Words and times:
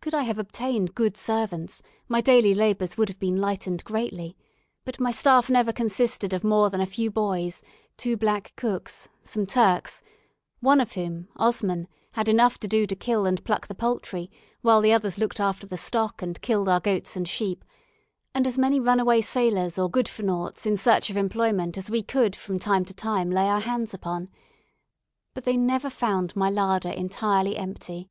Could 0.00 0.14
I 0.14 0.22
have 0.22 0.38
obtained 0.38 0.94
good 0.94 1.14
servants, 1.18 1.82
my 2.08 2.22
daily 2.22 2.54
labours 2.54 2.96
would 2.96 3.10
have 3.10 3.18
been 3.18 3.36
lightened 3.36 3.84
greatly; 3.84 4.34
but 4.82 4.98
my 4.98 5.10
staff 5.10 5.50
never 5.50 5.74
consisted 5.74 6.32
of 6.32 6.42
more 6.42 6.70
than 6.70 6.80
a 6.80 6.86
few 6.86 7.10
boys, 7.10 7.62
two 7.98 8.16
black 8.16 8.54
cooks, 8.56 9.10
some 9.22 9.44
Turks 9.44 10.00
one 10.60 10.80
of 10.80 10.92
whom, 10.92 11.28
Osman, 11.36 11.86
had 12.12 12.28
enough 12.28 12.56
to 12.60 12.66
do 12.66 12.86
to 12.86 12.96
kill 12.96 13.26
and 13.26 13.44
pluck 13.44 13.66
the 13.66 13.74
poultry, 13.74 14.30
while 14.62 14.80
the 14.80 14.94
others 14.94 15.18
looked 15.18 15.38
after 15.38 15.66
the 15.66 15.76
stock 15.76 16.22
and 16.22 16.40
killed 16.40 16.66
our 16.66 16.80
goats 16.80 17.14
and 17.14 17.28
sheep 17.28 17.62
and 18.32 18.46
as 18.46 18.56
many 18.56 18.80
runaway 18.80 19.20
sailors 19.20 19.78
or 19.78 19.90
good 19.90 20.08
for 20.08 20.22
noughts 20.22 20.64
in 20.64 20.78
search 20.78 21.10
of 21.10 21.16
employment 21.18 21.76
as 21.76 21.90
we 21.90 22.02
could 22.02 22.34
from 22.34 22.58
time 22.58 22.86
to 22.86 22.94
time 22.94 23.30
lay 23.30 23.46
our 23.50 23.60
hands 23.60 23.92
upon; 23.92 24.30
but 25.34 25.44
they 25.44 25.58
never 25.58 25.90
found 25.90 26.34
my 26.34 26.48
larder 26.48 26.88
entirely 26.88 27.58
empty. 27.58 28.08